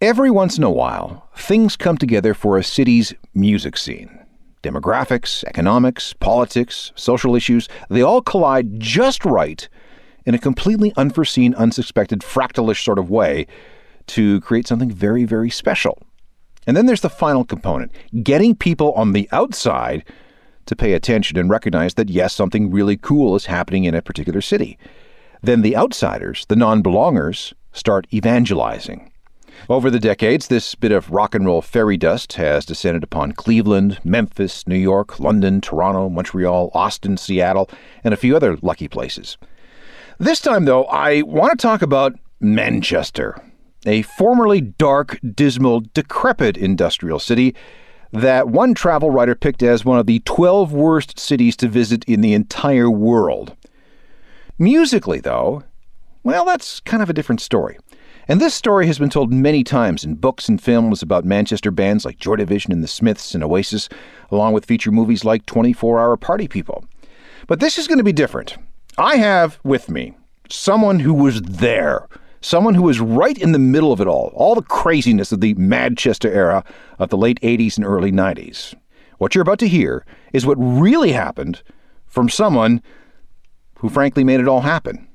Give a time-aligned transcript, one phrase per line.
[0.00, 4.24] Every once in a while, things come together for a city's music scene.
[4.62, 9.68] Demographics, economics, politics, social issues, they all collide just right
[10.24, 13.48] in a completely unforeseen, unsuspected, fractalish sort of way
[14.06, 16.00] to create something very, very special.
[16.64, 17.90] And then there's the final component
[18.22, 20.04] getting people on the outside
[20.66, 24.42] to pay attention and recognize that, yes, something really cool is happening in a particular
[24.42, 24.78] city.
[25.42, 29.07] Then the outsiders, the non belongers, start evangelizing.
[29.68, 33.98] Over the decades, this bit of rock and roll fairy dust has descended upon Cleveland,
[34.04, 37.68] Memphis, New York, London, Toronto, Montreal, Austin, Seattle,
[38.02, 39.36] and a few other lucky places.
[40.18, 43.40] This time, though, I want to talk about Manchester,
[43.84, 47.54] a formerly dark, dismal, decrepit industrial city
[48.12, 52.20] that one travel writer picked as one of the 12 worst cities to visit in
[52.20, 53.54] the entire world.
[54.58, 55.62] Musically, though,
[56.22, 57.78] well, that's kind of a different story.
[58.30, 62.04] And this story has been told many times in books and films about Manchester bands
[62.04, 63.88] like Joy Division and the Smiths and Oasis,
[64.30, 66.84] along with feature movies like 24 Hour Party People.
[67.46, 68.58] But this is going to be different.
[68.98, 70.14] I have with me
[70.50, 72.06] someone who was there,
[72.42, 75.54] someone who was right in the middle of it all, all the craziness of the
[75.54, 76.64] Manchester era
[76.98, 78.74] of the late 80s and early 90s.
[79.16, 81.62] What you're about to hear is what really happened
[82.06, 82.82] from someone
[83.78, 85.07] who frankly made it all happen.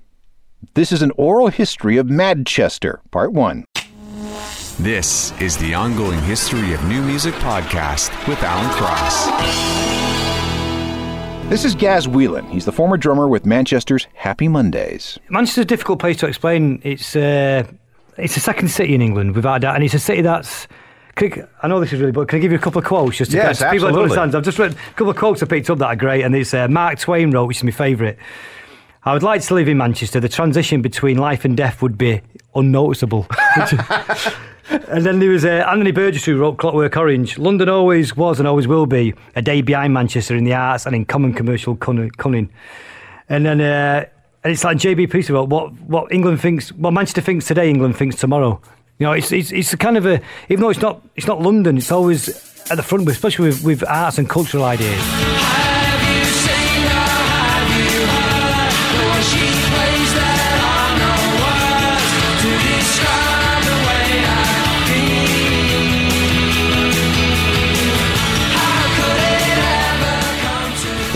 [0.76, 3.66] This is an oral history of Madchester, Part 1.
[4.80, 9.28] This is the ongoing history of new music podcast with Alan Cross.
[11.50, 12.48] This is Gaz Whelan.
[12.48, 15.20] He's the former drummer with Manchester's Happy Mondays.
[15.30, 16.82] Manchester's a difficult place to explain.
[16.84, 17.68] It's uh,
[18.18, 20.68] it's a second city in England, without a doubt, and it's a city that's.
[21.18, 23.18] I, I know this is really, but can I give you a couple of quotes
[23.18, 23.92] just to yes, people absolutely.
[23.92, 24.36] don't understand?
[24.36, 26.54] I've just read a couple of quotes I picked up that are great, and it's
[26.54, 28.18] uh, Mark Twain wrote, which is my favourite.
[29.06, 30.20] I would like to live in Manchester.
[30.22, 32.22] The transition between life and death would be
[32.56, 33.28] unnoticeable.
[34.70, 37.38] and then there was uh, Anthony Burgess who wrote Clockwork Orange.
[37.38, 40.96] London always was and always will be a day behind Manchester in the arts and
[40.96, 42.50] in common commercial cunning.
[43.28, 44.06] And then uh,
[44.44, 47.98] and it's like JB Peace wrote what what England thinks, what Manchester thinks today, England
[47.98, 48.62] thinks tomorrow.
[49.00, 51.78] You know, it's it's it's kind of a even though it's not it's not London,
[51.78, 52.30] it's always
[52.72, 55.63] at the front, especially with, with arts and cultural ideas.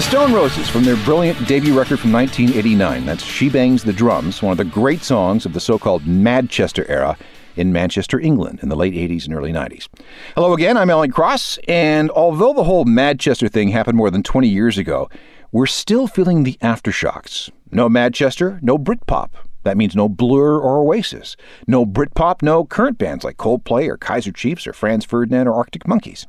[0.08, 3.06] Stone Roses from their brilliant debut record from 1989.
[3.06, 6.86] That's She Bangs the Drums, one of the great songs of the so called Madchester
[6.88, 7.18] era
[7.58, 9.90] in Manchester, England in the late 80s and early 90s.
[10.36, 14.48] Hello again, I'm Alan Cross, and although the whole Madchester thing happened more than 20
[14.48, 15.10] years ago,
[15.52, 17.52] we're still feeling the aftershocks.
[17.72, 19.32] No Madchester, no Britpop.
[19.64, 21.36] That means no Blur or Oasis.
[21.68, 25.86] No Britpop, no current bands like Coldplay or Kaiser Chiefs or Franz Ferdinand or Arctic
[25.86, 26.26] Monkeys.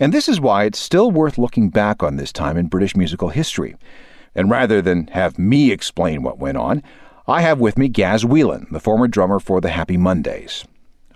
[0.00, 3.30] And this is why it's still worth looking back on this time in British musical
[3.30, 3.76] history.
[4.34, 6.82] And rather than have me explain what went on,
[7.26, 10.64] I have with me Gaz Whelan, the former drummer for the Happy Mondays.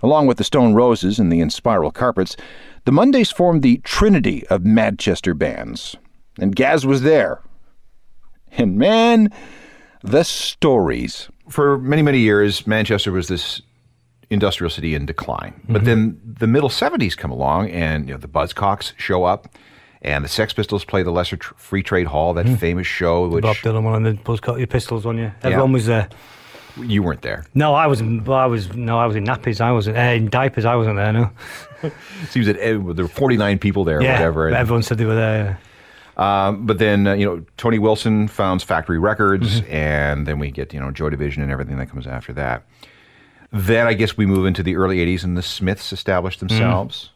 [0.01, 2.35] Along with the Stone Roses and the Inspiral Carpets,
[2.83, 5.95] the Mondays formed the trinity of Manchester bands.
[6.37, 7.41] And Gaz was there.
[8.51, 9.29] And man,
[10.01, 11.29] the stories.
[11.47, 13.61] For many, many years, Manchester was this
[14.33, 15.53] industrial city in decline.
[15.53, 15.73] Mm-hmm.
[15.73, 19.55] But then the middle 70s come along and you know, the Buzzcocks show up
[20.01, 22.57] and the Sex Pistols play the Lesser Tr- Free Trade Hall, that mm.
[22.57, 23.27] famous show.
[23.27, 25.31] Which, Bob Dylan one and the Buzzcocks, your Pistols on you.
[25.41, 25.73] Everyone yeah.
[25.73, 26.09] was there.
[26.77, 27.45] You weren't there.
[27.53, 28.27] No, I wasn't.
[28.27, 29.61] I was no, I was in nappies.
[29.61, 30.65] I wasn't uh, in diapers.
[30.65, 31.13] I wasn't there.
[31.13, 31.29] No.
[32.29, 34.49] Seems that there were 49 people there, yeah, whatever.
[34.49, 35.59] everyone said they were there.
[36.17, 40.73] Um, but then uh, you know Tony Wilson founds Factory Records, and then we get
[40.73, 42.63] you know Joy Division and everything that comes after that.
[43.53, 47.11] Then I guess we move into the early '80s, and the Smiths established themselves.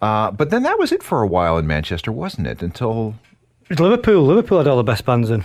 [0.00, 2.62] Uh, but then that was it for a while in Manchester, wasn't it?
[2.62, 3.14] Until
[3.64, 4.24] It was Liverpool.
[4.24, 5.44] Liverpool had all the best bands in.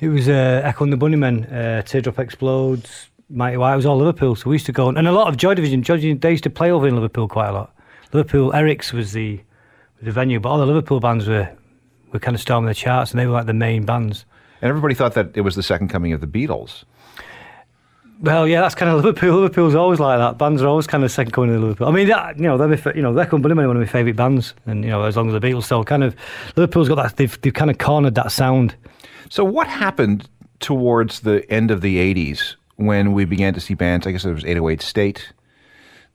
[0.00, 3.74] It was uh, Echo and the Bunnymen, uh, Teardrop Explodes, Mighty White.
[3.74, 4.34] It was all Liverpool.
[4.34, 5.82] So we used to go, and a lot of Joy Division.
[5.82, 7.74] Joy Division, they used to play over in Liverpool quite a lot.
[8.12, 9.36] Liverpool, Eric's was the
[9.98, 11.50] was the venue, but all the Liverpool bands were
[12.12, 14.24] were kind of storming the charts, and they were like the main bands.
[14.62, 16.82] and everybody thought that it was the second coming of the Beatles.
[18.20, 19.40] Well, yeah, that's kind of Liverpool.
[19.40, 20.36] Liverpool's always like that.
[20.36, 21.88] Bands are always kind of second coming to Liverpool.
[21.88, 23.12] I mean, that, you know, they're my, you know,
[23.42, 25.64] Bunnymen are one of my favourite bands, and you know, as long as the Beatles
[25.64, 26.14] still kind of
[26.54, 27.16] Liverpool's got that.
[27.16, 28.74] They've they've kind of cornered that sound.
[29.30, 30.28] So what happened
[30.58, 34.06] towards the end of the '80s when we began to see bands?
[34.06, 35.32] I guess there was 808 State.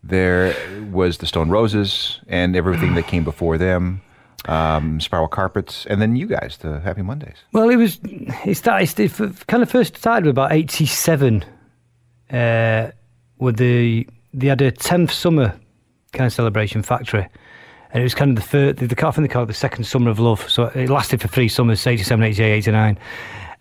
[0.04, 0.56] There
[0.92, 4.02] was the Stone Roses and everything that came before them,
[4.48, 7.38] um, Spiral Carpets, and then you guys, the Happy Mondays.
[7.54, 11.44] Well, it was it started it kind of first started with about eighty seven,
[12.36, 12.92] uh,
[13.40, 15.58] with the they had a tenth summer
[16.12, 17.28] kind of celebration factory,
[17.92, 18.78] and it was kind of the third.
[18.78, 20.50] The, car I think they call the second summer of love.
[20.50, 22.98] So it lasted for three summers, 87, 88, 89.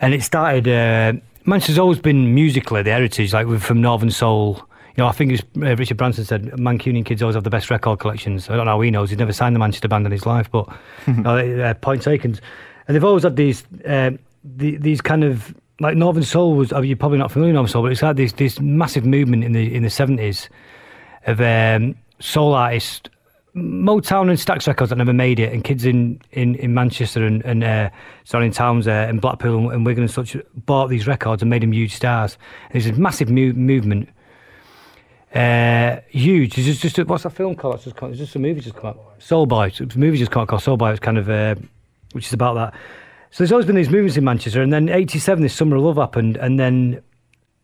[0.00, 0.68] and it started.
[0.68, 4.60] Uh, Manchester's always been musically the heritage, like we're from Northern Soul.
[4.96, 7.68] You know, I think it's, uh, Richard Branson said Mancunian kids always have the best
[7.70, 8.48] record collections.
[8.48, 9.10] I don't know how he knows.
[9.10, 10.68] He's never signed the Manchester band in his life, but
[11.06, 12.38] you know, uh, point taken.
[12.86, 14.12] And they've always had these uh,
[14.42, 16.72] the, these kind of like Northern Soul was.
[16.72, 19.44] oh, You're probably not familiar with Northern Soul, but it's had this this massive movement
[19.44, 20.48] in the in the seventies
[21.26, 23.08] of um, soul artists.
[23.56, 27.40] Motown and Stax Records that never made it, and kids in, in, in Manchester and,
[27.44, 27.88] and uh,
[28.50, 30.36] towns uh, and Blackpool and, and Wigan and such
[30.66, 32.36] bought these records and made them huge stars.
[32.70, 34.08] And there's a massive mu- movement.
[35.32, 36.58] Uh, huge.
[36.58, 37.76] It's just, just what's that film called?
[37.76, 39.14] It's just, it's just a movie just come out.
[39.20, 39.66] Soul Boy.
[39.66, 40.90] It's a movie just come out called Soul Boy.
[40.90, 41.54] It's kind of uh,
[42.10, 42.74] which is about that.
[43.34, 45.96] So there's always been these movements in Manchester, and then '87, this Summer of Love
[45.96, 47.02] happened, and then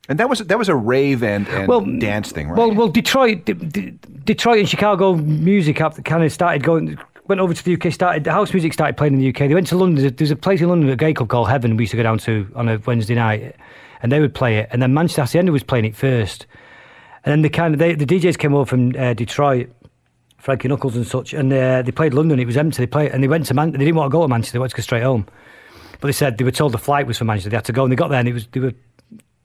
[0.09, 2.59] And that was that was a rave and, and well, dance thing, right?
[2.59, 3.95] Well, well, Detroit, D- D-
[4.25, 6.99] Detroit and Chicago music kind of started going.
[7.29, 7.93] Went over to the UK.
[7.93, 9.47] Started house music started playing in the UK.
[9.49, 10.13] They went to London.
[10.17, 11.77] There's a place in London, a gay club called Heaven.
[11.77, 13.55] We used to go down to on a Wednesday night,
[14.03, 14.69] and they would play it.
[14.73, 16.47] And then Manchester Hacienda was playing it first.
[17.25, 19.71] And then the kind of they, the DJs came over from uh, Detroit,
[20.39, 22.41] Frankie Knuckles and such, and uh, they played London.
[22.41, 22.83] It was empty.
[22.83, 23.71] They played, and they went to Man.
[23.71, 24.55] They didn't want to go to Manchester.
[24.55, 25.29] They wanted to go straight home.
[26.01, 27.51] But they said they were told the flight was from Manchester.
[27.51, 28.73] They had to go, and they got there, and it was they were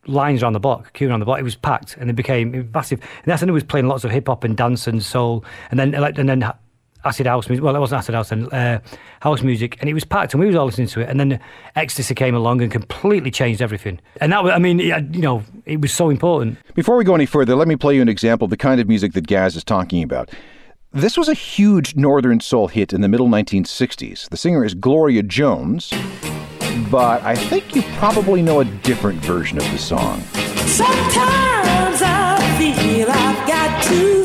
[0.08, 1.40] lines around the block, queuing around the block.
[1.40, 3.00] It was packed, and it became massive.
[3.02, 5.80] And that's when it was playing lots of hip hop and dance and soul, and
[5.80, 6.52] then and then
[7.06, 7.64] acid house music.
[7.64, 8.80] Well, it wasn't acid house, then uh,
[9.22, 11.10] house music, and it was packed, and we was all listening to it.
[11.10, 11.40] And then
[11.76, 14.00] ecstasy came along and completely changed everything.
[14.20, 16.58] And that, was, I mean, you know, it was so important.
[16.74, 18.88] Before we go any further, let me play you an example of the kind of
[18.88, 20.32] music that Gaz is talking about.
[20.92, 24.30] This was a huge Northern Soul hit in the middle 1960s.
[24.30, 25.92] The singer is Gloria Jones,
[26.90, 30.22] but I think you probably know a different version of the song.
[30.68, 34.24] Sometimes I feel I've got to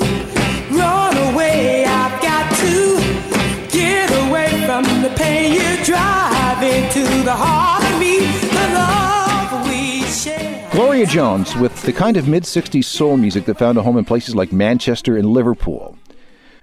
[0.76, 1.85] run away.
[1.85, 8.20] I've got to get away from the pain you drive into the heart of me.
[8.49, 10.69] The love we share.
[10.73, 14.05] Gloria Jones with the kind of mid 60s soul music that found a home in
[14.05, 15.97] places like Manchester and Liverpool.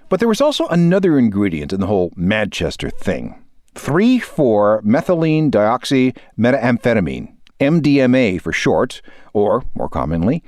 [0.08, 3.42] But there was also another ingredient in the whole Manchester thing
[3.78, 9.00] 3 4 methylene dioxy methamphetamine, MDMA for short,
[9.32, 10.42] or more commonly,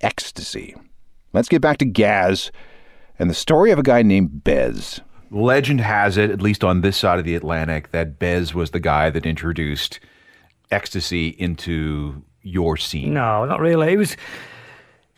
[0.00, 0.74] ecstasy.
[1.32, 2.50] Let's get back to Gaz
[3.18, 5.00] and the story of a guy named Bez.
[5.30, 8.80] Legend has it, at least on this side of the Atlantic, that Bez was the
[8.80, 9.98] guy that introduced
[10.70, 13.14] ecstasy into your scene.
[13.14, 13.92] No, not really.
[13.92, 14.16] It was.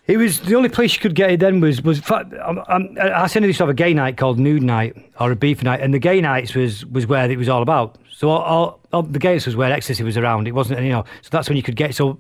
[0.09, 1.99] It was the only place you could get it then was was.
[2.01, 5.63] fact, um, um, I this have a gay night called Nude Night or a Beef
[5.63, 7.99] Night, and the gay nights was was where it was all about.
[8.11, 10.49] So all, all, all the gays was where ecstasy was around.
[10.49, 11.05] It wasn't, you know.
[11.21, 12.19] So that's when you could get so.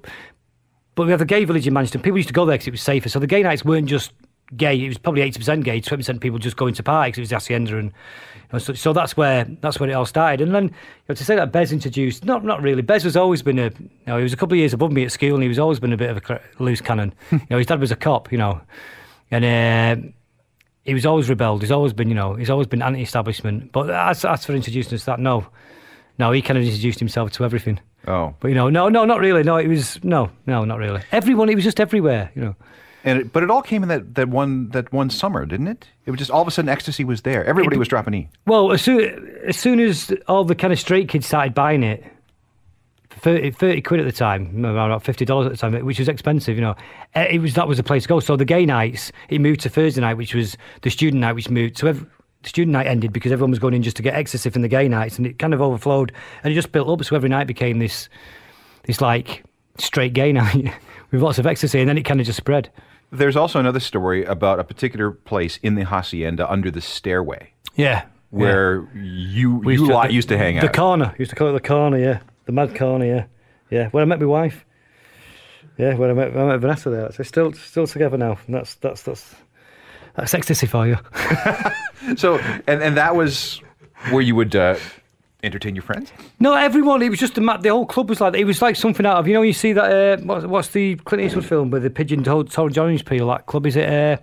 [0.96, 1.98] But we have the gay village in Manchester.
[1.98, 3.08] People used to go there because it was safer.
[3.08, 4.12] So the gay nights weren't just
[4.56, 4.74] gay.
[4.82, 7.18] It was probably eighty percent gay, twenty percent people just going to parties.
[7.18, 10.06] It was the hacienda, and you know, so, so that's where that's where it all
[10.06, 10.40] started.
[10.40, 10.70] And then you
[11.08, 12.82] know, to say that Bez introduced, not not really.
[12.82, 15.04] Bez has always been a, you know, he was a couple of years above me
[15.04, 17.14] at school, and he was always been a bit of a loose cannon.
[17.32, 18.60] you know, his dad was a cop, you know,
[19.30, 19.44] and.
[19.44, 20.08] Uh,
[20.84, 21.60] he was always rebelled.
[21.60, 23.72] He's always been, you know, he's always been anti-establishment.
[23.72, 25.46] But as, as for introducing us to that, no,
[26.18, 27.78] no, he kind of introduced himself to everything.
[28.06, 28.34] Oh.
[28.40, 29.42] But you know, no, no, not really.
[29.42, 31.02] No, it was no, no, not really.
[31.12, 32.30] Everyone, he was just everywhere.
[32.34, 32.56] You know,
[33.04, 35.86] And it, but it all came in that, that one that one summer, didn't it?
[36.04, 37.44] It was just all of a sudden ecstasy was there.
[37.44, 38.28] Everybody was dropping E.
[38.46, 42.04] well, as soon as soon as all the kind of straight kids started buying it,
[43.10, 46.08] 30, 30 quid at the time, around about fifty dollars at the time, which was
[46.08, 46.56] expensive.
[46.56, 46.76] You know,
[47.14, 48.20] Eh, it was that was the place to go.
[48.20, 51.48] So the gay nights, it moved to Thursday night, which was the student night, which
[51.48, 51.78] moved.
[51.78, 52.06] So every,
[52.44, 54.88] student night ended because everyone was going in just to get ecstasy from the gay
[54.88, 56.12] nights, and it kind of overflowed,
[56.42, 57.04] and it just built up.
[57.04, 58.08] So every night became this,
[58.84, 59.44] this like
[59.78, 60.72] straight gay night
[61.10, 62.70] with lots of ecstasy, and then it kind of just spread.
[63.10, 68.04] There's also another story about a particular place in the hacienda under the stairway Yeah,
[68.30, 70.72] where you We you to- lot used to hang The out.
[70.72, 71.14] The corner.
[71.18, 72.20] Used to call it the corner, yeah.
[72.44, 73.24] The mad corner, yeah.
[73.70, 73.88] Yeah.
[73.90, 74.64] Where I met my wife.
[75.78, 77.12] Yeah, where I met, I met Vanessa there.
[77.12, 78.38] So still still together now.
[78.46, 79.34] And that's that's that's
[80.14, 80.96] that's ecstasy for you.
[82.16, 83.60] so and and that was
[84.10, 84.76] where you would uh,
[85.42, 86.12] entertain your friends.
[86.40, 87.02] no, everyone.
[87.02, 89.28] It was just the the whole club was like it was like something out of
[89.28, 92.24] you know you see that uh, what's, what's the Clint Eastwood film with the pigeon
[92.24, 94.16] told orange orange peel that club is it uh,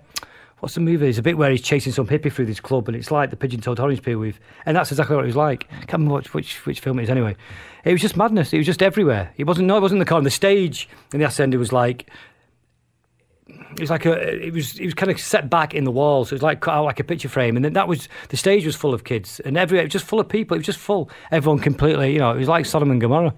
[0.60, 1.08] what's the movie?
[1.08, 3.36] It's a bit where he's chasing some hippie through this club and it's like the
[3.36, 5.66] pigeon toed orange peel with and that's exactly what it was like.
[5.70, 7.36] I can't remember which, which which film it is anyway.
[7.84, 8.52] It was just madness.
[8.52, 9.32] It was just everywhere.
[9.36, 10.24] It wasn't no, it wasn't the corner.
[10.24, 12.10] The stage in the Hacienda was like
[13.48, 16.32] it was like a it was it was kind of set back in the walls.
[16.32, 18.66] It was like cut out like a picture frame, and then that was the stage
[18.66, 20.54] was full of kids and every it was just full of people.
[20.56, 21.10] It was just full.
[21.30, 23.34] Everyone completely, you know, it was like Sodom and Gomorrah.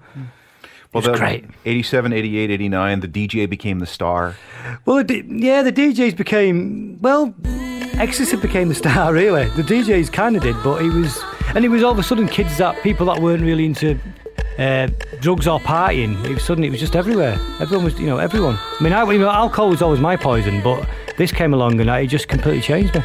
[0.94, 1.44] Well, It was great.
[1.66, 4.36] 87, 88, 89, the DJ became the star.
[4.86, 7.34] Well, yeah, the DJs became well.
[7.44, 9.50] Ecstasy became the star, really.
[9.50, 11.22] The DJs kind of did, but it was,
[11.54, 14.00] and it was all of a sudden kids that people that weren't really into
[14.58, 14.88] uh,
[15.20, 16.22] drugs or partying.
[16.24, 17.38] It was suddenly it was just everywhere.
[17.60, 18.58] Everyone was, you know, everyone.
[18.58, 21.88] I mean, I, you know, alcohol was always my poison, but this came along and
[21.88, 23.02] it just completely changed me.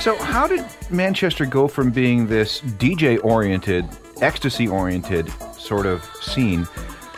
[0.00, 3.84] So, how did Manchester go from being this DJ oriented,
[4.20, 6.64] ecstasy oriented sort of scene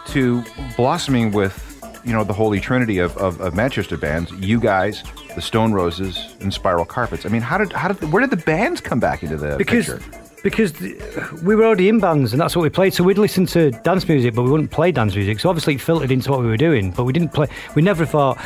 [0.07, 0.43] to
[0.75, 1.68] blossoming with,
[2.09, 5.03] you know, the holy trinity of, of, of Manchester bands, you guys,
[5.35, 7.27] the Stone Roses, and Spiral Carpets?
[7.27, 9.87] I mean, how did, how did, where did the bands come back into the because
[9.87, 10.23] picture?
[10.43, 10.97] because the-
[11.45, 12.95] we were already in bands and that's what we played.
[12.95, 15.39] So we'd listen to dance music, but we wouldn't play dance music.
[15.41, 17.47] So obviously it filtered into what we were doing, but we didn't play.
[17.75, 18.39] We never thought.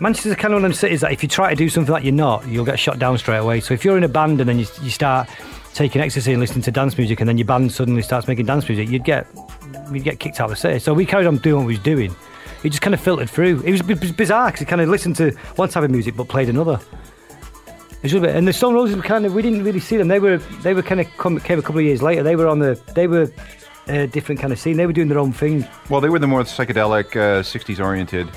[0.00, 2.02] Manchester's kind of one of them cities that if you try to do something that
[2.04, 3.60] you're not, you'll get shot down straight away.
[3.60, 5.28] So if you're in a band and then you, you start
[5.74, 8.68] taking ecstasy and listening to dance music, and then your band suddenly starts making dance
[8.68, 9.26] music, you'd get
[9.92, 10.78] you'd get kicked out of the city.
[10.80, 12.14] So we carried on doing what we was doing.
[12.64, 13.60] It just kind of filtered through.
[13.62, 16.16] It was b- b- bizarre because he kind of listened to one type of music
[16.16, 16.78] but played another.
[18.02, 20.08] It's a bit, and the Stone Roses were kind of we didn't really see them.
[20.08, 22.22] They were they were kind of come, came a couple of years later.
[22.22, 23.30] They were on the they were
[23.86, 24.76] a different kind of scene.
[24.76, 25.66] They were doing their own thing.
[25.88, 28.28] Well, they were the more psychedelic, uh, 60s oriented.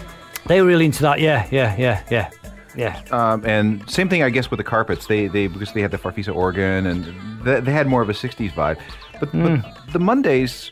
[0.47, 1.19] They were really into that.
[1.19, 2.29] Yeah, yeah, yeah, yeah,
[2.75, 3.01] yeah.
[3.11, 5.07] Um, and same thing, I guess, with the carpets.
[5.07, 7.05] They they because they had the Farfisa organ and
[7.43, 8.77] they, they had more of a '60s vibe.
[9.19, 9.45] But, Hmm.
[9.61, 10.71] but the Mondays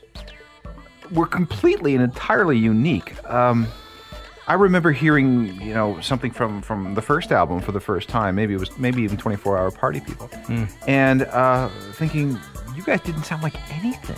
[1.14, 3.14] were completely and entirely unique.
[3.30, 3.68] Um,
[4.48, 8.36] I remember hearing you know something from from the first album for the first time.
[8.36, 10.66] Maybe it was maybe even 24 Hour Party People, Hmm.
[10.88, 12.38] and uh, thinking
[12.76, 14.18] you guys didn't sound like anything.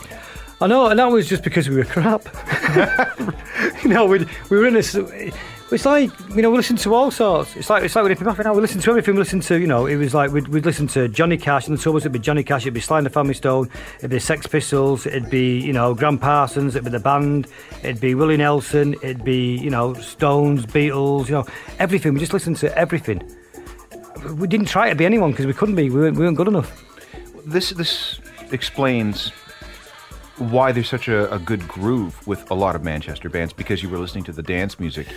[0.61, 2.23] I know, and that was just because we were crap.
[3.83, 4.95] you know, we we were in this.
[5.75, 7.53] It's like you know we listen to all sorts.
[7.57, 8.53] It's like it's like with now.
[8.53, 9.15] We listen to everything.
[9.15, 11.77] We listen to you know it was like we'd, we'd listen to Johnny Cash and
[11.77, 12.03] the tours.
[12.03, 12.61] It'd be Johnny Cash.
[12.61, 13.69] It'd be Sly and the Family Stone.
[13.97, 15.05] It'd be Sex Pistols.
[15.05, 16.75] It'd be you know Gram Parsons.
[16.75, 17.47] It'd be the band.
[17.83, 18.93] It'd be Willie Nelson.
[19.03, 21.27] It'd be you know Stones, Beatles.
[21.27, 21.45] You know
[21.77, 22.13] everything.
[22.13, 23.21] We just listened to everything.
[24.37, 25.89] We didn't try to be anyone because we couldn't be.
[25.89, 26.71] We weren't, we weren't good enough.
[27.45, 28.21] This this
[28.53, 29.33] explains
[30.37, 33.89] why there's such a, a good groove with a lot of Manchester bands because you
[33.89, 35.07] were listening to the dance music.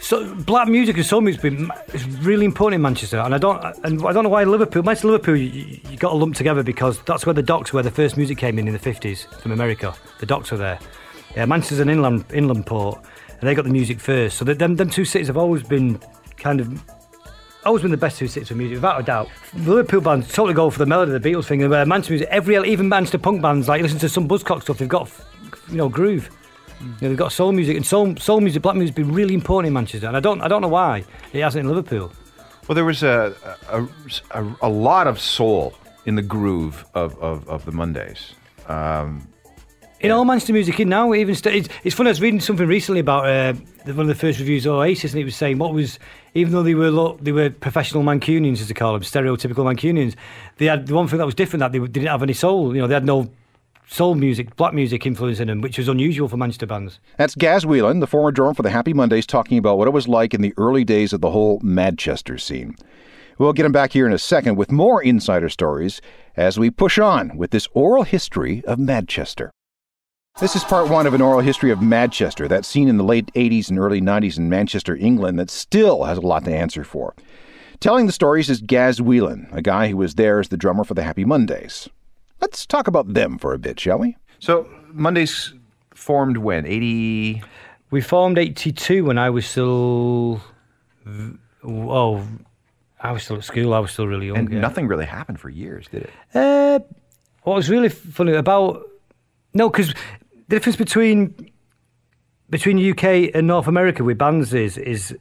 [0.00, 1.44] So black music and soul music
[1.92, 4.82] is really important in Manchester, and I don't and I don't know why Liverpool.
[4.82, 7.90] Manchester, Liverpool, you, you got to lump together because that's where the docks, where the
[7.90, 9.94] first music came in in the fifties from America.
[10.20, 10.78] The docks were there.
[11.36, 14.38] Yeah, Manchester's an inland inland port, and they got the music first.
[14.38, 16.00] So that them them two cities have always been
[16.36, 16.82] kind of
[17.66, 19.28] always been the best two cities for music, without a doubt.
[19.52, 22.28] The Liverpool bands totally go for the melody, the Beatles thing, and uh, Manchester music.
[22.30, 24.78] Every even Manchester punk bands like listen to some Buzzcock stuff.
[24.78, 25.10] They've got
[25.68, 26.30] you know groove.
[26.80, 29.34] You know, they've got soul music and soul, soul music, black music has been really
[29.34, 32.12] important in Manchester, and I don't I don't know why it hasn't in Liverpool.
[32.66, 33.34] Well, there was a
[33.68, 33.84] a,
[34.32, 35.74] a, a lot of soul
[36.06, 38.32] in the groove of, of, of the Mondays.
[38.68, 39.26] Um,
[40.00, 42.08] In all Manchester music, in now even st- it's, it's funny.
[42.08, 43.54] I was reading something recently about uh,
[43.86, 45.98] one of the first reviews of Oasis, and it was saying what was
[46.34, 50.14] even though they were lo- they were professional Mancunians as they call them, stereotypical Mancunians,
[50.58, 52.74] they had the one thing that was different that they, they didn't have any soul.
[52.74, 53.28] You know, they had no
[53.88, 57.00] soul music, black music influence in them, which was unusual for Manchester bands.
[57.16, 60.06] That's Gaz Whelan, the former drummer for the Happy Mondays, talking about what it was
[60.06, 62.76] like in the early days of the whole Madchester scene.
[63.38, 66.00] We'll get him back here in a second with more insider stories
[66.36, 69.50] as we push on with this oral history of Madchester.
[70.40, 73.32] This is part one of an oral history of Manchester, that scene in the late
[73.34, 77.14] 80s and early 90s in Manchester, England, that still has a lot to answer for.
[77.80, 80.94] Telling the stories is Gaz Whelan, a guy who was there as the drummer for
[80.94, 81.88] the Happy Mondays.
[82.40, 84.16] Let's talk about them for a bit, shall we?
[84.38, 85.54] so Mondays
[85.94, 86.66] formed when?
[86.66, 87.42] 80.
[87.90, 90.40] We formed 82 when I was still.
[91.64, 92.26] Oh,
[93.00, 93.74] I was still at school.
[93.74, 94.36] I was still really young.
[94.36, 94.60] And yeah.
[94.60, 96.10] nothing really happened for years, did it?
[96.34, 96.80] Uh,
[97.42, 98.84] what was really funny about
[99.54, 101.50] no, because the difference between
[102.50, 105.16] between the UK and North America with bands is is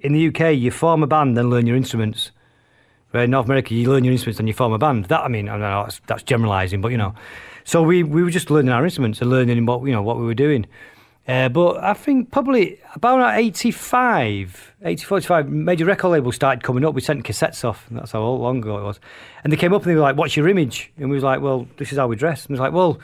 [0.00, 2.30] in the UK you form a band then learn your instruments.
[3.22, 5.06] In North America you learn your instruments and you form a band.
[5.06, 7.14] That I mean, I know that's, that's generalising, but you know,
[7.64, 10.24] so we we were just learning our instruments and learning what you know what we
[10.24, 10.66] were doing.
[11.26, 16.94] Uh, but I think probably about 85, 84, 85, major record labels started coming up.
[16.94, 17.86] We sent cassettes off.
[17.90, 19.00] That's how long ago it was.
[19.42, 20.92] And they came up and they were like, what's your image?
[20.98, 22.42] And we was like, well, this is how we dress.
[22.42, 23.00] And we was like, well,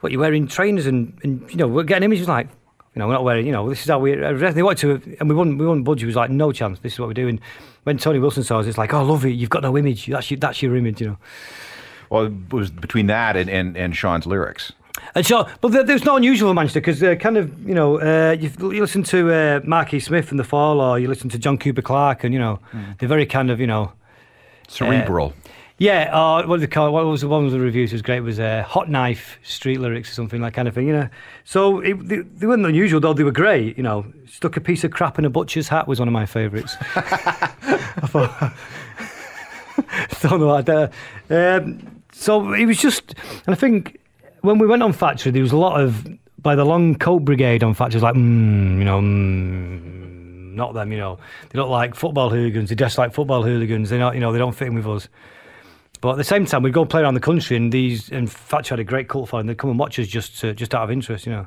[0.00, 2.48] what, you're wearing trainers and, and you know, we're getting images like,
[2.94, 4.54] you know, we're not wearing, you know, this is how we dress.
[4.54, 6.04] They wanted to, and we wouldn't, we wouldn't budge.
[6.04, 7.40] Was like, no chance, this is what we're doing.
[7.84, 10.06] When Tony Wilson saw us, it's like, oh, I love it, you've got no image.
[10.06, 11.18] That's your, that's your image, you know.
[12.10, 14.72] Well, it was between that and, and, and Sean's lyrics.
[15.16, 18.00] And so, but there- there's not unusual for Manchester because uh, kind of, you know,
[18.00, 21.38] uh, you, you listen to uh, Marky Smith and The Fall, or you listen to
[21.38, 22.60] John Cooper Clarke, and you know,
[22.98, 23.92] they're very kind of, you know,
[24.68, 25.34] Cerebral.
[25.78, 26.16] Yeah.
[26.16, 26.90] Or what they call it?
[26.90, 30.10] What was the one of the reviews was great was uh, Hot Knife Street Lyrics
[30.10, 31.08] or something like kind of thing, you know.
[31.44, 33.76] So it, they, they weren't unusual though; they were great.
[33.76, 36.26] You know, stuck a piece of crap in a butcher's hat was one of my
[36.26, 36.76] favourites.
[36.96, 38.54] I thought,
[40.22, 43.14] don't know what I um, So it was just,
[43.46, 44.00] and I think
[44.42, 46.06] when we went on Factory, there was a lot of
[46.38, 50.92] by the long coat brigade on Factory was like, mm, you know, mm, not them,
[50.92, 51.18] you know.
[51.48, 52.68] They don't like football hooligans.
[52.68, 53.90] They dress like football hooligans.
[53.90, 55.08] They're not, you know, they don't fit in with us.
[56.04, 58.74] But at the same time, we'd go play around the country, and these and Factory
[58.74, 59.46] had a great cult following.
[59.46, 61.46] They'd come and watch us just to, just out of interest, you know.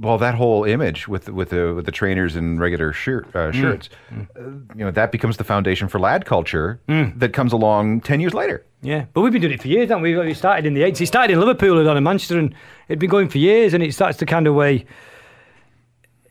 [0.00, 3.36] Well, that whole image with with the with the trainers in regular shirt, Mm.
[3.36, 4.40] uh, shirts, Uh,
[4.74, 7.16] you know, that becomes the foundation for lad culture Mm.
[7.20, 8.64] that comes along ten years later.
[8.82, 10.18] Yeah, but we've been doing it for years, haven't we?
[10.18, 11.00] We started in the 80s.
[11.00, 12.52] It started in Liverpool and on in Manchester, and
[12.88, 14.84] it'd been going for years, and it starts to kind of way.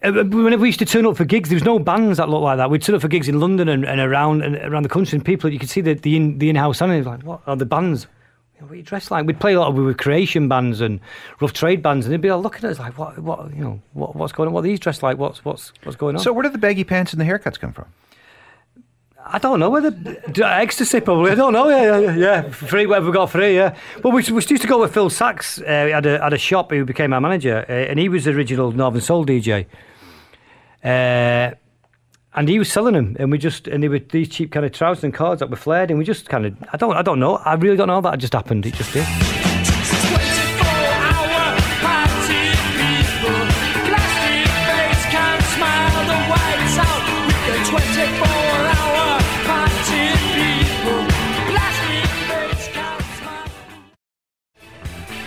[0.03, 2.43] Uh, Whenever we used to turn up for gigs, there was no bands that looked
[2.43, 2.69] like that.
[2.69, 5.23] We'd turn up for gigs in London and, and around and around the country, and
[5.23, 7.65] people you could see the the, in, the in-house it was like, what are the
[7.65, 8.07] bands?
[8.59, 9.25] What are you dressed like?
[9.25, 10.99] We'd play a lot of with creation bands and
[11.39, 13.81] rough trade bands, and they'd be all looking at us like, what, what, you know,
[13.93, 14.53] what, what's going on?
[14.53, 15.17] What are these dressed like?
[15.17, 16.21] What's what's what's going on?
[16.21, 17.85] So, where did the baggy pants and the haircuts come from?
[19.25, 19.93] I don't know whether
[20.43, 21.31] ecstasy probably.
[21.31, 21.69] I don't know.
[21.69, 22.49] Yeah, yeah, yeah.
[22.49, 23.55] Free whatever we got free.
[23.55, 23.75] Yeah.
[24.01, 25.59] But we, we used to go with Phil Saxe.
[25.59, 26.71] Uh, had a had a shop.
[26.71, 29.67] Who became our manager, uh, and he was the original Northern Soul DJ.
[30.83, 31.55] Uh,
[32.33, 34.71] and he was selling them, and we just and they were these cheap kind of
[34.71, 37.19] trousers and cards that were flared, and we just kind of I don't I don't
[37.19, 37.35] know.
[37.37, 38.65] I really don't know that just happened.
[38.65, 39.40] It just did.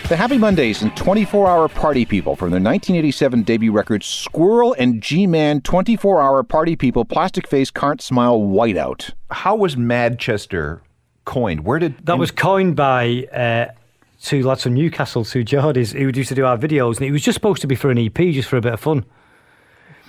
[0.07, 5.03] The Happy Mondays and 24 Hour Party People from their 1987 debut record Squirrel and
[5.03, 9.13] G Man 24 Hour Party People Plastic Face Can't Smile Whiteout.
[9.31, 10.81] How was Madchester
[11.25, 11.65] coined?
[11.65, 13.73] Where did That was coined by uh,
[14.21, 17.23] two lads from Newcastle, two Geordies, who used to do our videos, and it was
[17.23, 19.07] just supposed to be for an EP, just for a bit of fun.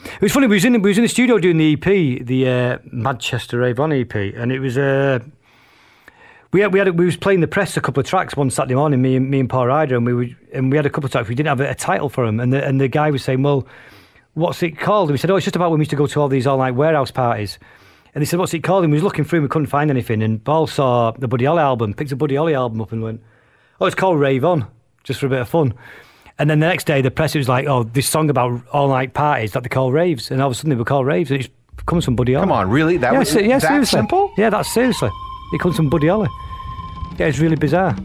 [0.03, 0.47] It was funny.
[0.47, 3.79] We was in we was in the studio doing the EP, the uh, Madchester Rave
[3.79, 5.19] On EP, and it was uh,
[6.55, 8.75] we had, we had we was playing the press a couple of tracks one Saturday
[8.75, 11.05] morning, me and me and Paul Ryder, and we were, and we had a couple
[11.05, 11.27] of tracks.
[11.27, 13.43] We didn't have a, a title for them, and the and the guy was saying,
[13.43, 13.67] well.
[14.35, 15.07] What's it called?
[15.07, 16.45] And we said, Oh, it's just about when we used to go to all these
[16.45, 17.57] all night warehouse parties.
[18.13, 18.83] And they said, What's it called?
[18.83, 20.21] And we was looking through and we couldn't find anything.
[20.21, 23.21] And Paul saw the Buddy Holly album, picked a Buddy Holly album up and went,
[23.79, 24.67] Oh, it's called Rave On,
[25.05, 25.73] just for a bit of fun.
[26.37, 29.13] And then the next day, the press was like, Oh, this song about all night
[29.13, 30.29] parties that they call raves.
[30.29, 31.31] And all of a sudden, they were called raves.
[31.31, 31.49] And it
[31.85, 32.43] comes from Buddy Holly.
[32.43, 32.97] Come on, really?
[32.97, 33.99] That yeah, was se- yeah, that seriously.
[33.99, 34.33] simple?
[34.37, 35.11] Yeah, that's seriously.
[35.53, 36.27] It comes from Buddy Holly.
[37.17, 37.95] Yeah, it's really bizarre.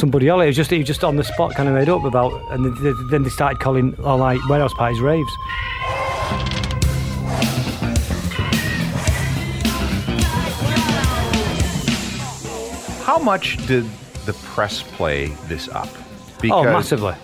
[0.00, 0.46] From Buddy Holly.
[0.46, 2.76] It was just, it was just on the spot, kind of made up about, and
[3.10, 5.30] then- they started calling all night warehouse parties raves.
[13.04, 13.84] How much did
[14.26, 15.88] the press play this up?
[16.50, 17.14] oh, massively,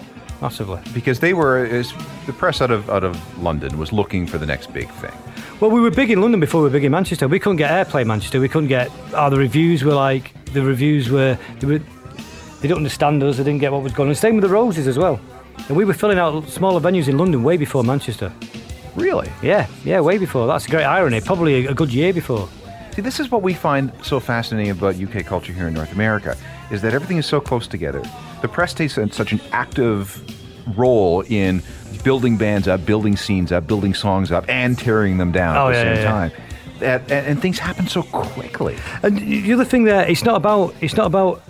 [0.41, 0.81] massively.
[0.95, 1.93] Because they were is,
[2.27, 5.13] the press out of out of London was looking for the next big thing.
[5.61, 7.29] Well, we were big in London before we were big in Manchester.
[7.29, 8.41] We couldn't get airplay in Manchester.
[8.41, 8.91] We couldn't get.
[9.13, 11.79] Oh, the reviews were like the reviews were they were.
[11.79, 13.37] They didn't understand us.
[13.37, 14.14] They didn't get what was going on.
[14.14, 15.21] Same with the Roses as well.
[15.69, 18.33] And we were filling out smaller venues in London way before Manchester.
[18.97, 19.31] Really?
[19.43, 20.47] Yeah, yeah, way before.
[20.47, 21.21] That's a great irony.
[21.21, 22.49] Probably a, a good year before.
[22.93, 26.37] See, this is what we find so fascinating about UK culture here in North America,
[26.71, 28.03] is that everything is so close together.
[28.40, 30.23] The press takes such an active
[30.77, 31.62] role in
[32.03, 35.73] building bands up, building scenes up, building songs up, and tearing them down Oh, at
[35.73, 36.33] the yeah, same yeah, time.
[36.81, 38.77] And, and things happen so quickly.
[39.03, 41.43] And the other thing there, it's not about it's not about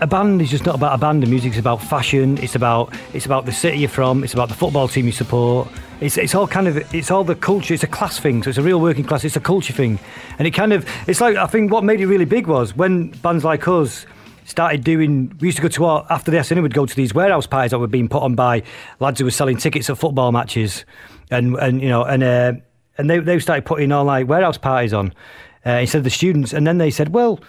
[0.00, 1.22] a band is just not about a band.
[1.22, 2.38] The music's about fashion.
[2.38, 4.22] It's about it's about the city you're from.
[4.22, 5.68] It's about the football team you support.
[6.00, 7.74] It's it's all kind of it's all the culture.
[7.74, 8.42] It's a class thing.
[8.42, 9.24] So it's a real working class.
[9.24, 9.98] It's a culture thing,
[10.38, 13.08] and it kind of it's like I think what made it really big was when
[13.22, 14.06] bands like us
[14.44, 15.36] started doing.
[15.40, 17.72] We used to go to our, after the SNN, we'd go to these warehouse parties
[17.72, 18.62] that were being put on by
[19.00, 20.84] lads who were selling tickets at football matches,
[21.30, 22.52] and and you know and uh,
[22.98, 25.14] and they they started putting all like warehouse parties on
[25.64, 27.40] uh, instead of the students, and then they said, well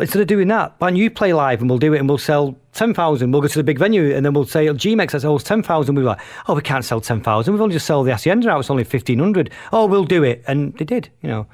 [0.00, 2.18] instead of doing that, why don't you play live and we'll do it and we'll
[2.18, 3.30] sell 10,000.
[3.30, 5.94] We'll go to the big venue and then we'll say, G-Mex oh, it's 10,000.
[5.94, 7.52] We were like, oh, we can't sell 10,000.
[7.52, 8.60] We've only just sold the Hacienda out.
[8.60, 9.50] It's only 1,500.
[9.72, 10.44] Oh, we'll do it.
[10.46, 11.46] And they did, you know.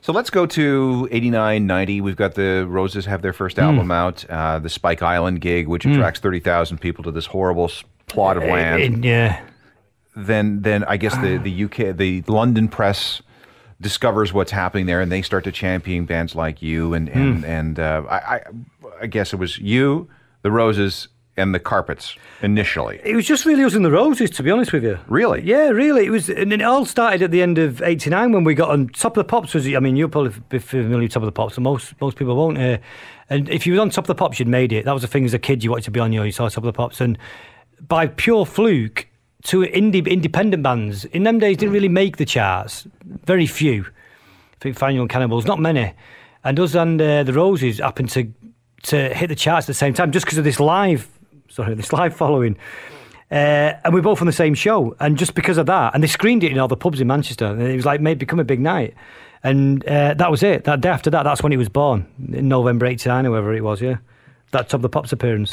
[0.00, 2.00] So let's go to 89, 90.
[2.00, 5.86] We've got the Roses have their first album out, uh, the Spike Island gig, which
[5.86, 7.70] attracts 30,000 people to this horrible
[8.08, 8.82] plot of land.
[8.82, 9.40] And, yeah.
[10.14, 13.22] Then then I guess the, the UK the London press
[13.80, 17.78] discovers what's happening there, and they start to champion bands like you and and and
[17.78, 18.40] uh, I, I
[19.02, 20.08] I guess it was you,
[20.42, 23.00] the Roses, and the Carpets initially.
[23.04, 24.98] It was just really us and the Roses, to be honest with you.
[25.08, 25.42] Really?
[25.42, 26.04] Yeah, really.
[26.04, 28.88] It was, and it all started at the end of '89 when we got on
[28.88, 29.54] Top of the Pops.
[29.54, 32.16] Was I mean, you'll probably be familiar with Top of the Pops, and most most
[32.16, 32.58] people won't.
[32.58, 32.78] Uh,
[33.30, 34.84] and if you were on Top of the Pops, you'd made it.
[34.84, 35.64] That was the thing as a kid.
[35.64, 36.12] You wanted to be on.
[36.12, 37.18] You, know, you saw Top of the Pops, and
[37.80, 39.08] by pure fluke,
[39.44, 42.86] to indie independent bands in them days didn't really make the charts.
[43.24, 43.84] Very few.
[43.84, 45.92] I think Fine Young Cannibals, not many.
[46.44, 48.32] And us and uh, the Roses happened to
[48.84, 51.08] to hit the charts at the same time just because of this live,
[51.48, 52.56] sorry, this live following.
[53.30, 56.02] Uh, and we are both on the same show, and just because of that, and
[56.02, 57.46] they screened it in all the pubs in Manchester.
[57.46, 58.94] And it was like made become a big night,
[59.42, 60.64] and uh, that was it.
[60.64, 63.80] That day after that, that's when he was born in November '89, whoever it was.
[63.80, 63.96] Yeah,
[64.50, 65.52] that Top of the Pops appearance.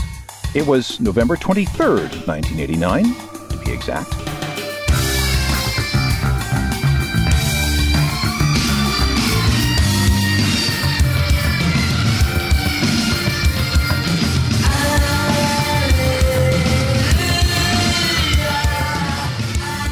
[0.56, 3.39] It was November 23rd, 1989, to
[3.70, 4.10] be exact.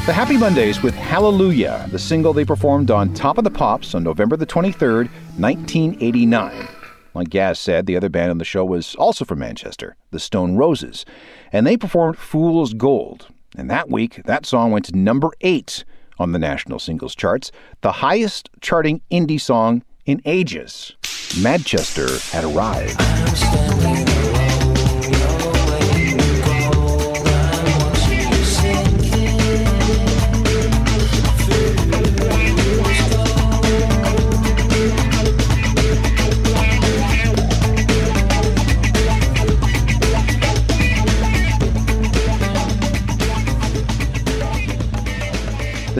[0.06, 4.02] The Happy Mondays with Hallelujah, the single they performed on Top of the Pops on
[4.02, 6.68] November the 23rd, 1989.
[7.12, 10.56] Like Gaz said, the other band on the show was also from Manchester, the Stone
[10.56, 11.04] Roses,
[11.52, 13.28] and they performed Fool's Gold.
[13.56, 15.84] And that week, that song went to number eight
[16.18, 20.94] on the national singles charts, the highest charting indie song in ages.
[21.40, 22.98] Manchester had arrived.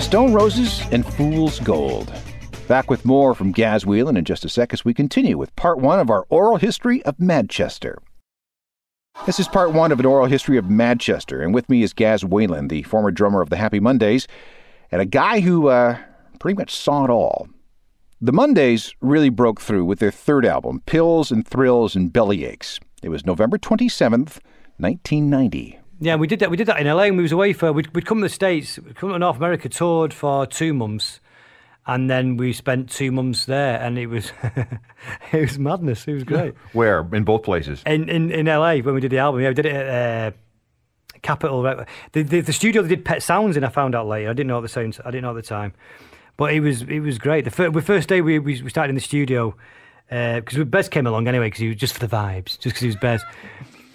[0.09, 2.11] Stone Roses and Fool's Gold.
[2.67, 5.81] Back with more from Gaz Whelan in just a sec as we continue with part
[5.81, 7.99] one of our oral history of Madchester.
[9.27, 12.25] This is part one of an oral history of Madchester, and with me is Gaz
[12.25, 14.27] Whelan, the former drummer of the Happy Mondays,
[14.91, 15.99] and a guy who uh,
[16.41, 17.47] pretty much saw it all.
[18.19, 22.81] The Mondays really broke through with their third album, Pills and Thrills and Bellyaches.
[23.03, 24.41] It was November 27th,
[24.79, 25.81] 1990.
[26.01, 26.51] Yeah, we did that.
[26.51, 27.05] We did that in LA.
[27.05, 27.73] And we was away for.
[27.73, 28.79] We'd, we'd come to the states.
[28.79, 31.21] We'd come to North America, toured for two months,
[31.87, 34.33] and then we spent two months there, and it was
[35.33, 36.07] it was madness.
[36.07, 36.55] It was great.
[36.73, 37.83] Where in both places?
[37.87, 39.41] in, in in LA when we did the album.
[39.41, 40.37] Yeah, we did it at uh,
[41.23, 41.63] Capitol.
[41.63, 41.89] Right?
[42.13, 43.65] The, the the studio they did Pet Sounds in.
[43.65, 44.31] I found out later.
[44.31, 45.01] I didn't know at the sounds.
[45.05, 45.75] I didn't know at the time,
[46.37, 47.45] but it was it was great.
[47.45, 49.57] The first, the first day we, we started in the studio
[50.09, 52.87] because Bez came along anyway because he was just for the vibes, just because he
[52.87, 53.23] was Bez.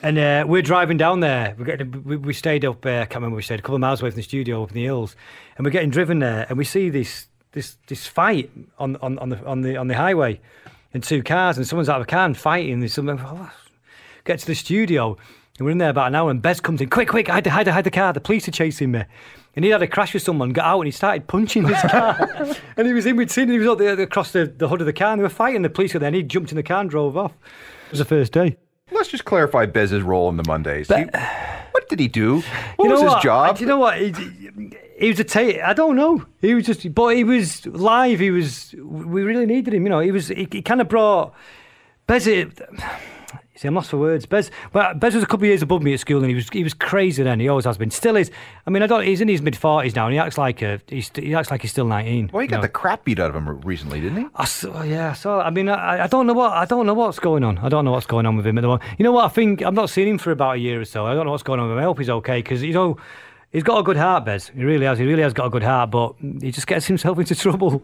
[0.04, 1.56] And uh, we're driving down there.
[1.58, 2.86] We're getting, we, we stayed up.
[2.86, 3.38] Uh, I can't remember.
[3.38, 5.16] We stayed a couple of miles away from the studio up in the hills,
[5.58, 9.30] and we're getting driven there, and we see this this this fight on on, on
[9.30, 10.42] the on the on the highway,
[10.94, 12.82] and two cars, and someone's out of a car and fighting.
[12.82, 13.50] There's someone oh,
[14.26, 15.18] get to the studio,
[15.58, 17.52] and we're in there about an hour, and Bez comes in, quick, quick, hide, the-
[17.52, 18.12] hide, hide the car.
[18.12, 19.04] The police are chasing me.
[19.56, 22.18] And he had a crash with someone, got out, and he started punching his car.
[22.76, 24.88] and he was in between, and he was up there across the, the hood of
[24.88, 25.62] the car, and they were fighting.
[25.62, 27.32] The police were there, and he jumped in the car and drove off.
[27.86, 28.58] It was the first day.
[28.92, 30.88] Let's just clarify Bez's role in the Mondays.
[30.88, 30.94] He-
[31.72, 32.42] what did he do?
[32.76, 33.24] What you know was his what?
[33.24, 33.58] job?
[33.58, 33.98] Do you know what?
[34.00, 34.14] He,
[35.00, 36.24] he was a ta- I don't know.
[36.40, 38.20] He was just, but he was live.
[38.20, 38.76] He was.
[38.78, 39.84] We really needed him.
[39.84, 40.28] You know, he was.
[40.28, 41.34] He, he kind of brought.
[42.08, 42.28] Bez.
[43.64, 44.26] See, I'm lost for words.
[44.26, 46.50] Bez, well, Bez was a couple of years above me at school, and he was
[46.50, 47.40] he was crazy then.
[47.40, 47.92] He always has been.
[47.92, 48.30] Still is.
[48.68, 49.06] I mean, I don't.
[49.06, 50.82] He's in his mid forties now, and he acts like a.
[50.88, 52.32] He's, he acts like he's still 19.
[52.34, 52.64] well, he got know.
[52.64, 54.28] the crap beat out of him recently, didn't he?
[54.36, 55.40] I saw, yeah, I saw.
[55.40, 57.58] I mean, I, I don't know what I don't know what's going on.
[57.60, 58.84] I don't know what's going on with him at the moment.
[59.00, 59.24] You know what?
[59.24, 61.06] I think I've not seen him for about a year or so.
[61.06, 61.80] I don't know what's going on with him.
[61.80, 62.98] I hope he's okay because you know
[63.54, 64.52] he's got a good heart, Bez.
[64.54, 65.00] He really has.
[65.00, 67.82] He really has got a good heart, but he just gets himself into trouble.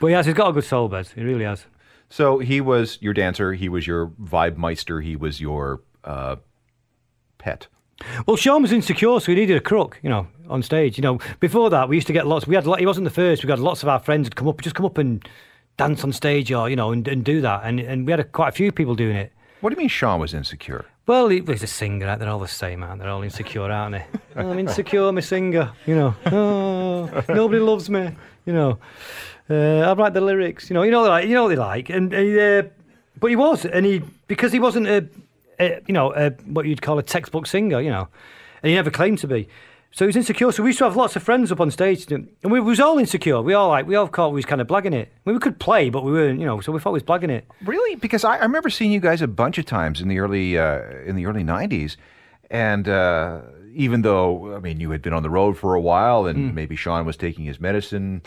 [0.00, 0.26] but he has.
[0.26, 1.12] He's got a good soul, Bez.
[1.12, 1.66] He really has.
[2.12, 3.54] So he was your dancer.
[3.54, 5.00] He was your vibe meister.
[5.00, 6.36] He was your uh,
[7.38, 7.68] pet.
[8.26, 10.98] Well, Sean was insecure, so he needed a crook, you know, on stage.
[10.98, 12.46] You know, before that, we used to get lots.
[12.46, 12.66] We had.
[12.66, 13.42] lot- He wasn't the first.
[13.42, 15.26] We had lots of our friends would come up, just come up and
[15.78, 17.62] dance on stage, or you know, and, and do that.
[17.64, 19.32] And and we had a, quite a few people doing it.
[19.62, 20.84] What do you mean Sean was insecure?
[21.06, 22.14] Well, he was a singer.
[22.16, 23.04] They're all the same, aren't they?
[23.04, 24.04] They're all insecure, aren't they?
[24.36, 25.72] Oh, I'm insecure, a singer.
[25.86, 28.10] You know, oh, nobody loves me.
[28.46, 28.78] You know,
[29.52, 30.70] uh, I write the lyrics.
[30.70, 31.90] You know, you know, like you know what they like.
[31.90, 32.62] And uh,
[33.18, 35.06] but he was, and he because he wasn't a,
[35.60, 37.80] a you know a, what you'd call a textbook singer.
[37.80, 38.08] You know,
[38.62, 39.48] and he never claimed to be.
[39.94, 40.50] So he was insecure.
[40.52, 42.98] So we used to have lots of friends up on stage, and we was all
[42.98, 43.42] insecure.
[43.42, 45.08] We all like we all thought we was kind of blagging it.
[45.08, 46.40] I mean, we could play, but we weren't.
[46.40, 47.46] You know, so we thought we was blagging it.
[47.64, 47.96] Really?
[47.96, 50.80] Because I, I remember seeing you guys a bunch of times in the early uh,
[51.04, 51.96] in the early '90s,
[52.50, 53.42] and uh,
[53.74, 56.74] even though I mean you had been on the road for a while, and maybe
[56.74, 58.22] Sean was taking his medicine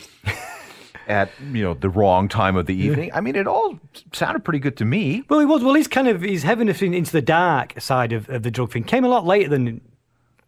[1.08, 3.12] at you know the wrong time of the evening.
[3.14, 3.80] I mean, it all
[4.14, 5.24] sounded pretty good to me.
[5.30, 5.64] Well, he was.
[5.64, 8.72] Well, he's kind of he's heaving us into the dark side of, of the drug
[8.72, 8.84] thing.
[8.84, 9.82] Came a lot later than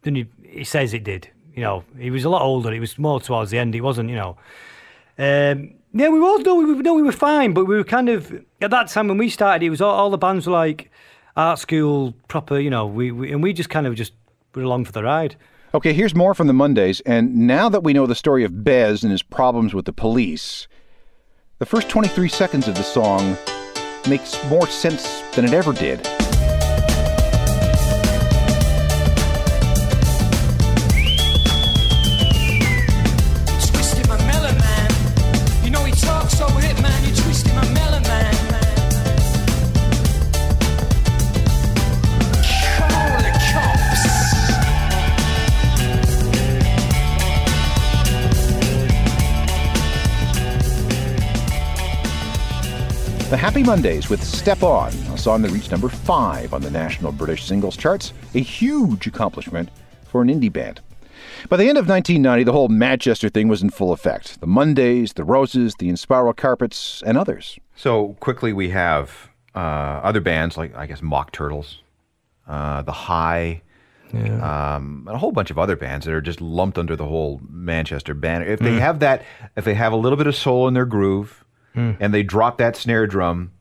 [0.03, 1.29] than he, he says it did.
[1.55, 2.71] You know, he was a lot older.
[2.73, 3.73] It was more towards the end.
[3.73, 4.09] He wasn't.
[4.09, 4.37] You know.
[5.19, 8.09] Um, yeah, we was no, we were- no, we were fine, but we were kind
[8.09, 9.65] of at that time when we started.
[9.65, 10.91] It was all, all the bands were like
[11.35, 12.59] art school proper.
[12.59, 14.13] You know, we, we and we just kind of just
[14.53, 15.35] were along for the ride.
[15.77, 17.01] Okay, here's more from the Mondays.
[17.01, 20.67] And now that we know the story of Bez and his problems with the police,
[21.59, 23.37] the first 23 seconds of the song
[24.09, 25.99] makes more sense than it ever did.
[53.57, 57.43] Happy Mondays with Step On, a song that reached number five on the national British
[57.43, 59.69] singles charts, a huge accomplishment
[60.05, 60.79] for an indie band.
[61.49, 64.41] By the end of 1990, the whole Manchester thing was in full effect.
[64.41, 67.57] The Mondays, the Roses, the Inspiral Carpets, and others.
[67.75, 71.79] So quickly, we have uh, other bands like I guess Mock Turtles,
[72.47, 73.63] uh, The High,
[74.13, 77.41] um, and a whole bunch of other bands that are just lumped under the whole
[77.49, 78.45] Manchester banner.
[78.45, 79.23] If they have that,
[79.55, 81.43] if they have a little bit of soul in their groove,
[81.77, 83.51] and they drop that snare drum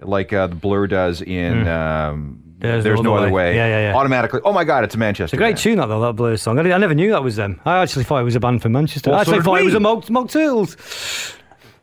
[0.00, 1.68] like uh, the Blur does in.
[1.68, 3.50] Um, There's There's, No no Other other Way.
[3.50, 3.56] way.
[3.56, 3.96] Yeah, yeah, yeah.
[3.96, 5.24] Automatically, oh my God, it's a Manchester.
[5.24, 5.58] It's a great band.
[5.58, 6.58] tune that though, that Blur song.
[6.58, 7.60] I, I never knew that was them.
[7.66, 9.10] I actually thought it was a band from Manchester.
[9.10, 10.76] Well, I actually did thought it was a Mock, Mock Turtles.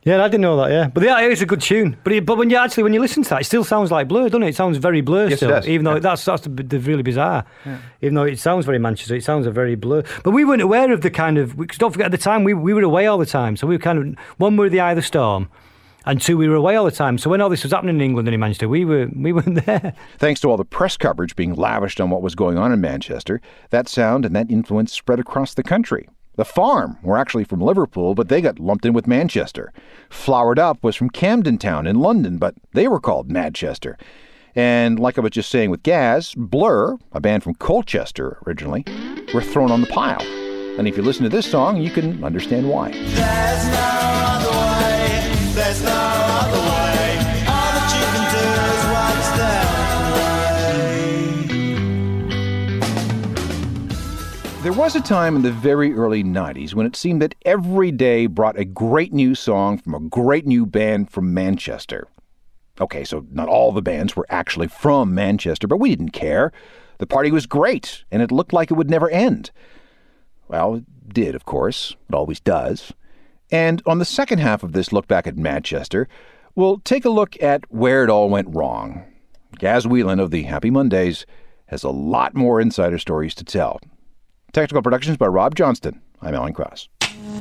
[0.05, 0.69] Yeah, I didn't know that.
[0.69, 1.95] Yeah, but yeah, it's a good tune.
[2.03, 4.09] But it, but when you actually when you listen to that, it still sounds like
[4.09, 4.49] Blur, doesn't it?
[4.49, 5.67] It sounds very Blur Yes, it still, does.
[5.67, 5.99] even though Yeah.
[5.99, 7.45] that's that's the, the really bizarre.
[8.01, 10.03] Even though it sounds very Manchester, it sounds a very Blur.
[10.25, 11.55] But we weren't aware of the kind of.
[11.55, 13.75] Because don't forget, at the time we we were away all the time, so we
[13.75, 15.47] were kind of one we were the eye of the storm.
[16.05, 17.17] And two, we were away all the time.
[17.17, 19.65] So when all this was happening in England and in Manchester, we were we weren't
[19.65, 19.93] there.
[20.17, 23.39] Thanks to all the press coverage being lavished on what was going on in Manchester,
[23.69, 26.07] that sound and that influence spread across the country.
[26.35, 29.71] The Farm were actually from Liverpool, but they got lumped in with Manchester.
[30.09, 33.95] Flowered Up was from Camden Town in London, but they were called Madchester.
[34.55, 38.83] And like I was just saying with Gaz, Blur, a band from Colchester originally,
[39.33, 40.21] were thrown on the pile.
[40.77, 42.91] And if you listen to this song, you can understand why.
[45.53, 47.17] There's no other way.
[47.45, 49.29] All that you can do is what's
[54.63, 58.25] There was a time in the very early 90s when it seemed that every day
[58.25, 62.07] brought a great new song from a great new band from Manchester.
[62.81, 66.51] Okay, so not all the bands were actually from Manchester, but we didn't care.
[66.97, 69.51] The party was great, and it looked like it would never end.
[70.47, 71.95] Well, it did, of course.
[72.09, 72.91] It always does.
[73.53, 76.07] And on the second half of this look back at Madchester,
[76.55, 79.03] we'll take a look at where it all went wrong.
[79.59, 81.27] Gaz Whelan of the Happy Mondays
[81.67, 83.79] has a lot more insider stories to tell.
[84.53, 86.01] Technical productions by Rob Johnston.
[86.19, 86.89] I'm Alan Cross.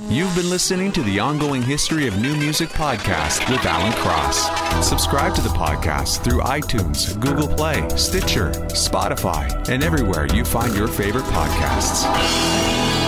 [0.09, 4.87] You've been listening to the ongoing history of new music podcast with Alan Cross.
[4.87, 10.88] Subscribe to the podcast through iTunes, Google Play, Stitcher, Spotify, and everywhere you find your
[10.88, 13.02] favorite podcasts.